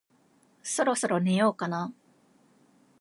[0.63, 1.93] そろそろ寝ようかな